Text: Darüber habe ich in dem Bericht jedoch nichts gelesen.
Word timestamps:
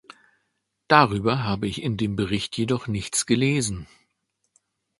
Darüber 0.87 1.43
habe 1.43 1.67
ich 1.67 1.83
in 1.83 1.95
dem 1.95 2.15
Bericht 2.15 2.57
jedoch 2.57 2.87
nichts 2.87 3.27
gelesen. 3.27 3.85